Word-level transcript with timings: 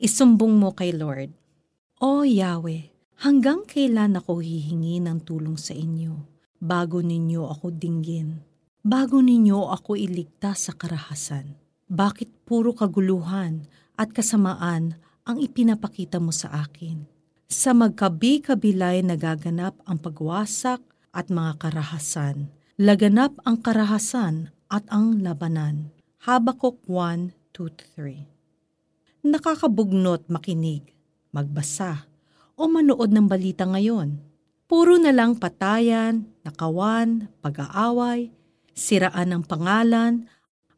Isumbong 0.00 0.56
mo 0.56 0.72
kay 0.72 0.96
Lord. 0.96 1.28
O 2.00 2.24
Yahweh, 2.24 2.88
hanggang 3.20 3.68
kailan 3.68 4.16
ako 4.16 4.40
hihingi 4.40 4.96
ng 4.96 5.20
tulong 5.28 5.60
sa 5.60 5.76
inyo 5.76 6.24
bago 6.56 7.04
ninyo 7.04 7.44
ako 7.44 7.68
dinggin? 7.68 8.40
Bago 8.80 9.20
ninyo 9.20 9.68
ako 9.68 10.00
iligtas 10.00 10.64
sa 10.64 10.72
karahasan? 10.72 11.52
Bakit 11.92 12.48
puro 12.48 12.72
kaguluhan 12.72 13.68
at 14.00 14.16
kasamaan 14.16 14.96
ang 15.28 15.36
ipinapakita 15.36 16.16
mo 16.16 16.32
sa 16.32 16.64
akin? 16.64 17.04
Sa 17.52 17.76
magkabi-kabilay 17.76 19.04
nagaganap 19.04 19.76
ang 19.84 20.00
pagwasak 20.00 20.80
at 21.12 21.28
mga 21.28 21.60
karahasan. 21.60 22.48
Laganap 22.80 23.36
ang 23.44 23.60
karahasan 23.60 24.48
at 24.72 24.88
ang 24.88 25.20
labanan. 25.20 25.92
Habakuk 26.24 26.88
1, 26.88 27.36
2-3 27.52 28.39
nakakabugnot 29.20 30.28
makinig, 30.32 30.96
magbasa, 31.32 32.08
o 32.56 32.68
manood 32.68 33.12
ng 33.12 33.26
balita 33.28 33.64
ngayon. 33.64 34.20
Puro 34.68 34.96
na 35.00 35.10
lang 35.10 35.36
patayan, 35.36 36.28
nakawan, 36.44 37.32
pag-aaway, 37.40 38.30
siraan 38.76 39.34
ng 39.34 39.42
pangalan, 39.44 40.28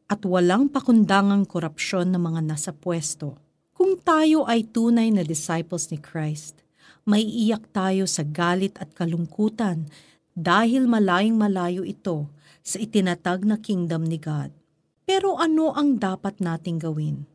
at 0.08 0.22
walang 0.28 0.68
pakundangang 0.68 1.48
korupsyon 1.48 2.12
ng 2.12 2.22
mga 2.22 2.40
nasa 2.44 2.70
pwesto. 2.70 3.40
Kung 3.72 3.96
tayo 3.98 4.44
ay 4.44 4.68
tunay 4.68 5.08
na 5.08 5.24
disciples 5.24 5.88
ni 5.88 5.98
Christ, 5.98 6.60
may 7.02 7.24
iyak 7.24 7.72
tayo 7.74 8.06
sa 8.06 8.22
galit 8.22 8.78
at 8.78 8.94
kalungkutan 8.94 9.90
dahil 10.36 10.86
malayong 10.86 11.34
malayo 11.34 11.82
ito 11.82 12.30
sa 12.62 12.78
itinatag 12.78 13.42
na 13.42 13.58
kingdom 13.58 14.06
ni 14.06 14.22
God. 14.22 14.54
Pero 15.02 15.34
ano 15.34 15.74
ang 15.74 15.98
dapat 15.98 16.38
nating 16.38 16.78
gawin? 16.78 17.31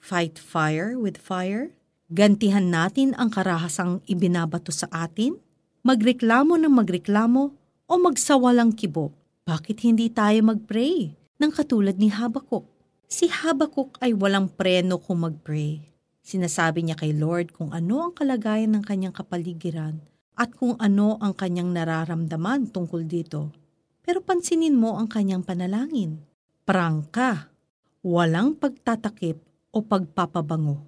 Fight 0.00 0.40
fire 0.40 0.96
with 0.96 1.20
fire? 1.20 1.76
Gantihan 2.08 2.72
natin 2.72 3.12
ang 3.20 3.28
karahasang 3.28 4.00
ibinabato 4.08 4.72
sa 4.72 4.88
atin? 4.88 5.36
Magreklamo 5.84 6.56
ng 6.56 6.72
magreklamo 6.72 7.42
o 7.84 7.92
magsawalang 8.00 8.72
kibo? 8.72 9.12
Bakit 9.44 9.84
hindi 9.84 10.08
tayo 10.08 10.40
magpray 10.40 11.12
ng 11.14 11.52
katulad 11.52 12.00
ni 12.00 12.08
Habakuk? 12.08 12.64
Si 13.12 13.28
Habakuk 13.28 14.00
ay 14.00 14.16
walang 14.16 14.48
preno 14.48 14.96
kung 14.96 15.20
magpray. 15.20 15.84
Sinasabi 16.24 16.80
niya 16.80 16.96
kay 16.96 17.12
Lord 17.12 17.52
kung 17.52 17.68
ano 17.76 18.08
ang 18.08 18.12
kalagayan 18.16 18.80
ng 18.80 18.84
kanyang 18.88 19.12
kapaligiran 19.12 20.00
at 20.32 20.56
kung 20.56 20.80
ano 20.80 21.20
ang 21.20 21.36
kanyang 21.36 21.76
nararamdaman 21.76 22.72
tungkol 22.72 23.04
dito. 23.04 23.52
Pero 24.00 24.24
pansinin 24.24 24.80
mo 24.80 24.96
ang 24.96 25.12
kanyang 25.12 25.44
panalangin. 25.44 26.24
Prangka, 26.64 27.52
walang 28.00 28.56
pagtatakip 28.56 29.49
o 29.70 29.82
pagpapabango. 29.82 30.82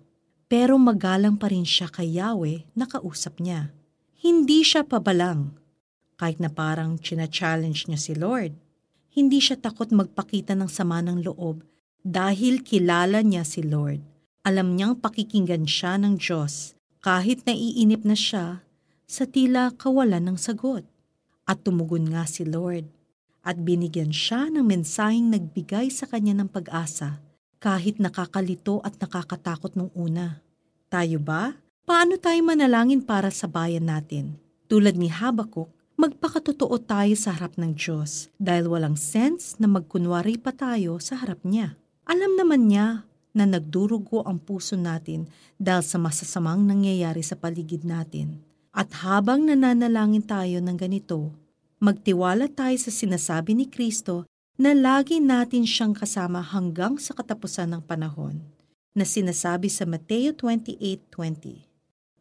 Pero 0.51 0.77
magalang 0.77 1.41
pa 1.41 1.49
rin 1.49 1.65
siya 1.65 1.89
kay 1.89 2.21
Yahweh 2.21 2.69
na 2.77 2.85
kausap 2.85 3.41
niya. 3.41 3.73
Hindi 4.21 4.61
siya 4.61 4.85
pabalang. 4.85 5.57
Kahit 6.21 6.39
na 6.39 6.53
parang 6.53 7.01
china-challenge 7.01 7.89
niya 7.89 7.99
si 7.99 8.13
Lord. 8.13 8.53
Hindi 9.09 9.41
siya 9.41 9.57
takot 9.57 9.89
magpakita 9.91 10.53
ng 10.53 10.69
sama 10.69 11.01
ng 11.01 11.25
loob 11.25 11.65
dahil 12.05 12.61
kilala 12.61 13.25
niya 13.25 13.49
si 13.49 13.65
Lord. 13.65 14.05
Alam 14.45 14.77
niyang 14.77 14.99
pakikinggan 14.99 15.65
siya 15.65 15.97
ng 15.97 16.21
Diyos 16.21 16.77
kahit 17.01 17.47
naiinip 17.49 18.05
na 18.05 18.15
siya 18.15 18.67
sa 19.09 19.25
tila 19.25 19.73
kawalan 19.75 20.33
ng 20.33 20.39
sagot. 20.39 20.85
At 21.43 21.67
tumugon 21.67 22.15
nga 22.15 22.29
si 22.29 22.47
Lord 22.47 22.87
at 23.43 23.59
binigyan 23.59 24.15
siya 24.15 24.47
ng 24.53 24.63
mensaheng 24.63 25.35
nagbigay 25.35 25.91
sa 25.91 26.07
kanya 26.07 26.39
ng 26.39 26.49
pag-asa 26.51 27.19
kahit 27.63 28.03
nakakalito 28.03 28.83
at 28.83 28.99
nakakatakot 28.99 29.79
nung 29.79 29.95
una. 29.95 30.43
Tayo 30.91 31.23
ba? 31.23 31.55
Paano 31.87 32.19
tayo 32.19 32.43
manalangin 32.43 32.99
para 32.99 33.31
sa 33.31 33.47
bayan 33.47 33.87
natin? 33.87 34.35
Tulad 34.67 34.99
ni 34.99 35.07
Habakuk, 35.07 35.71
magpakatotoo 35.95 36.75
tayo 36.83 37.15
sa 37.15 37.31
harap 37.31 37.55
ng 37.55 37.79
Diyos 37.79 38.35
dahil 38.43 38.67
walang 38.67 38.99
sense 38.99 39.55
na 39.63 39.71
magkunwari 39.71 40.43
pa 40.43 40.51
tayo 40.51 40.99
sa 40.99 41.23
harap 41.23 41.39
niya. 41.47 41.79
Alam 42.03 42.35
naman 42.35 42.67
niya 42.67 43.07
na 43.31 43.47
nagdurugo 43.47 44.27
ang 44.27 44.43
puso 44.43 44.75
natin 44.75 45.31
dahil 45.55 45.87
sa 45.87 46.03
masasamang 46.03 46.67
nangyayari 46.67 47.23
sa 47.23 47.39
paligid 47.39 47.87
natin. 47.87 48.43
At 48.75 48.91
habang 49.07 49.47
nananalangin 49.47 50.27
tayo 50.27 50.59
ng 50.59 50.75
ganito, 50.75 51.31
magtiwala 51.79 52.51
tayo 52.51 52.75
sa 52.75 52.91
sinasabi 52.91 53.55
ni 53.55 53.71
Kristo 53.71 54.27
na 54.63 54.79
lagi 54.79 55.19
natin 55.19 55.67
siyang 55.67 55.91
kasama 55.91 56.39
hanggang 56.39 56.95
sa 56.95 57.19
katapusan 57.19 57.75
ng 57.75 57.83
panahon 57.83 58.47
na 58.95 59.03
sinasabi 59.03 59.67
sa 59.67 59.83
Mateo 59.83 60.31
28.20 60.39 61.67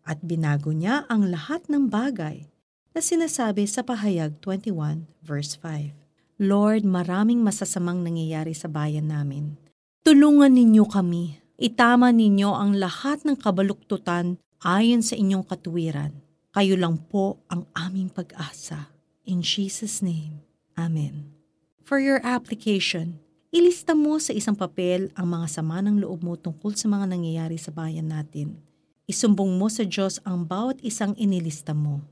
at 0.02 0.18
binago 0.26 0.74
niya 0.74 1.06
ang 1.06 1.30
lahat 1.30 1.70
ng 1.70 1.86
bagay 1.86 2.50
na 2.98 3.00
sinasabi 3.00 3.70
sa 3.70 3.86
pahayag 3.86 4.42
21 4.42 5.06
verse 5.22 5.54
5. 5.62 5.94
Lord, 6.42 6.82
maraming 6.82 7.46
masasamang 7.46 8.02
nangyayari 8.02 8.58
sa 8.58 8.66
bayan 8.66 9.14
namin. 9.14 9.62
Tulungan 10.02 10.50
ninyo 10.50 10.90
kami. 10.90 11.38
Itama 11.62 12.10
ninyo 12.10 12.58
ang 12.58 12.74
lahat 12.74 13.22
ng 13.22 13.38
kabaluktutan 13.38 14.42
ayon 14.66 15.06
sa 15.06 15.14
inyong 15.14 15.46
katuwiran. 15.46 16.10
Kayo 16.58 16.74
lang 16.74 16.98
po 17.06 17.46
ang 17.54 17.70
aming 17.78 18.10
pag-asa. 18.10 18.90
In 19.30 19.46
Jesus' 19.46 20.02
name, 20.02 20.42
Amen. 20.74 21.41
For 21.82 21.98
your 21.98 22.22
application, 22.22 23.18
ilista 23.50 23.98
mo 23.98 24.22
sa 24.22 24.32
isang 24.32 24.54
papel 24.54 25.10
ang 25.18 25.34
mga 25.34 25.48
sama 25.50 25.82
ng 25.82 26.06
loob 26.06 26.22
mo 26.22 26.38
tungkol 26.38 26.78
sa 26.78 26.86
mga 26.86 27.10
nangyayari 27.10 27.58
sa 27.58 27.74
bayan 27.74 28.14
natin. 28.14 28.62
Isumbong 29.10 29.58
mo 29.58 29.68
sa 29.68 29.84
Diyos 29.84 30.22
ang 30.22 30.46
bawat 30.46 30.78
isang 30.86 31.18
inilista 31.18 31.74
mo. 31.74 32.06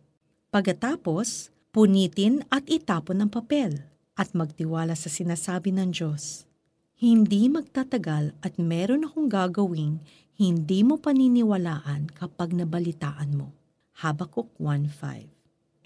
Pagkatapos, 0.50 1.54
punitin 1.70 2.44
at 2.50 2.66
itapon 2.66 3.22
ang 3.22 3.32
papel 3.32 3.86
at 4.18 4.34
magtiwala 4.34 4.98
sa 4.98 5.08
sinasabi 5.08 5.72
ng 5.72 5.94
Diyos. 5.94 6.50
Hindi 7.00 7.48
magtatagal 7.48 8.36
at 8.44 8.60
meron 8.60 9.08
akong 9.08 9.32
gagawing 9.32 10.04
hindi 10.36 10.84
mo 10.84 11.00
paniniwalaan 11.00 12.12
kapag 12.12 12.52
nabalitaan 12.52 13.32
mo. 13.32 13.56
Habakuk 13.96 14.52
1.5 14.60 15.39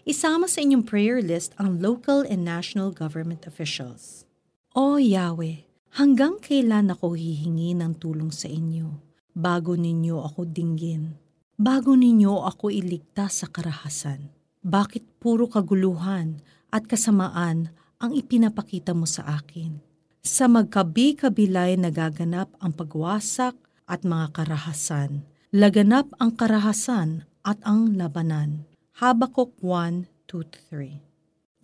Isama 0.04 0.52
sa 0.52 0.60
inyong 0.60 0.84
prayer 0.84 1.24
list 1.24 1.56
ang 1.56 1.80
local 1.80 2.28
and 2.28 2.44
national 2.44 2.92
government 2.92 3.48
officials. 3.48 4.28
O 4.76 5.00
Yahweh, 5.00 5.64
hanggang 5.96 6.44
kailan 6.44 6.92
ako 6.92 7.16
hihingi 7.16 7.72
ng 7.72 7.96
tulong 8.04 8.28
sa 8.28 8.52
inyo 8.52 9.00
bago 9.32 9.80
ninyo 9.80 10.20
ako 10.28 10.44
dinggin? 10.44 11.16
Bago 11.56 11.96
ninyo 11.96 12.36
ako 12.36 12.68
iligtas 12.68 13.40
sa 13.40 13.48
karahasan? 13.48 14.28
Bakit 14.60 15.24
puro 15.24 15.48
kaguluhan 15.48 16.44
at 16.68 16.84
kasamaan 16.84 17.72
ang 18.04 18.12
ipinapakita 18.12 18.92
mo 18.92 19.08
sa 19.08 19.40
akin? 19.40 19.80
Sa 20.20 20.52
magkabi-kabilay 20.52 21.80
nagaganap 21.80 22.52
ang 22.60 22.76
pagwasak 22.76 23.56
at 23.88 24.04
mga 24.04 24.36
karahasan. 24.36 25.24
Laganap 25.56 26.12
ang 26.20 26.36
karahasan 26.36 27.24
at 27.48 27.56
ang 27.64 27.96
labanan 27.96 28.68
Habakkuk 28.98 29.54
1 29.60 30.08
2 30.28 30.44
3. 30.70 31.02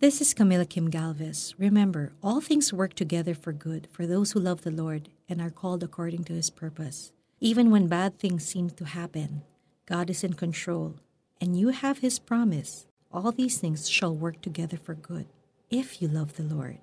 This 0.00 0.20
is 0.20 0.34
Camila 0.34 0.68
Kim 0.68 0.90
Galvez. 0.90 1.54
Remember, 1.58 2.12
all 2.24 2.40
things 2.40 2.72
work 2.72 2.94
together 2.94 3.36
for 3.36 3.52
good 3.52 3.86
for 3.92 4.04
those 4.04 4.32
who 4.32 4.40
love 4.40 4.62
the 4.62 4.72
Lord 4.72 5.10
and 5.28 5.40
are 5.40 5.48
called 5.48 5.84
according 5.84 6.24
to 6.24 6.32
his 6.32 6.50
purpose. 6.50 7.12
Even 7.38 7.70
when 7.70 7.86
bad 7.86 8.18
things 8.18 8.44
seem 8.44 8.70
to 8.70 8.84
happen, 8.84 9.42
God 9.86 10.10
is 10.10 10.24
in 10.24 10.32
control, 10.32 10.96
and 11.40 11.56
you 11.56 11.68
have 11.68 11.98
his 11.98 12.18
promise. 12.18 12.86
All 13.12 13.30
these 13.30 13.58
things 13.58 13.88
shall 13.88 14.12
work 14.12 14.40
together 14.40 14.76
for 14.76 14.94
good 14.94 15.26
if 15.70 16.02
you 16.02 16.08
love 16.08 16.34
the 16.34 16.42
Lord. 16.42 16.78